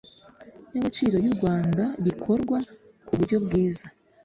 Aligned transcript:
Y 0.71 0.75
agaciro 0.79 1.15
y 1.23 1.27
u 1.31 1.33
rwanda 1.37 1.83
rikorwa 2.05 2.57
ku 3.05 3.11
buryo 3.17 3.37
bwiza 3.45 3.85